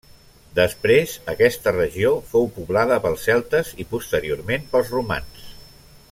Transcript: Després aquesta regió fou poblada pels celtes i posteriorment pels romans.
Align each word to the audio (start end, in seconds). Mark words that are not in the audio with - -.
Després 0.59 1.11
aquesta 1.33 1.73
regió 1.75 2.13
fou 2.31 2.49
poblada 2.57 2.99
pels 3.03 3.27
celtes 3.29 3.69
i 3.85 3.89
posteriorment 3.95 4.69
pels 4.73 4.91
romans. 4.99 5.45